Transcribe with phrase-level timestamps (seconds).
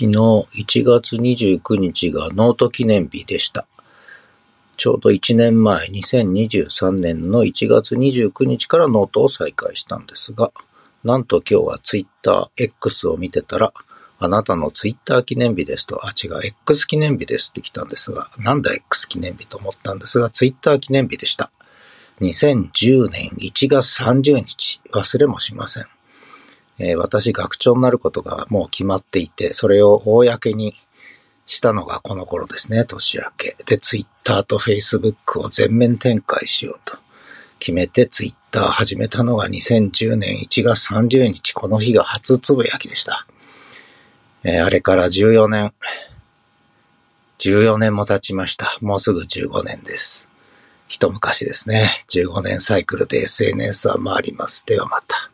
[0.00, 3.66] 昨日1月29日がノート記念日でした。
[4.78, 10.52] ちょうど1年前、2023年の1月29日からノートを再開したんですが、
[11.04, 13.74] なんと今日は Twitter X を見てたら、
[14.18, 21.50] あなたの Twitter 記念日ですと、あ、違う、X 記念日ですって来たんですが、なんだ X 記念日と思ったんですが、Twitter 記念日でした。
[22.22, 25.86] 2010年1月30日、忘れもしません。
[26.80, 30.74] えー私、学長になることがもう決まっていて、それを公に
[31.44, 33.56] したのがこの頃ですね、年明け。
[33.66, 36.96] で、Twitter と Facebook を全面展開しようと
[37.58, 43.26] 決めて Twitter 始めたのが2010年1月30日、この日が初つぶやきでした。
[44.42, 45.74] えーあれから14年、
[47.40, 48.78] 14年も経ちました。
[48.80, 50.30] もうすぐ15年です。
[50.88, 51.98] 一昔ですね。
[52.08, 54.64] 15年サイクルで SNS は回ります。
[54.64, 55.29] ではまた。